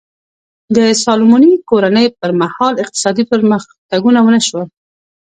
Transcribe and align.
د 0.75 0.77
سالومونیک 1.03 1.61
کورنۍ 1.71 2.05
پر 2.19 2.31
مهال 2.41 2.73
اقتصادي 2.83 3.23
پرمختګونه 3.31 4.19
ونه 4.21 4.41
شول. 4.47 4.65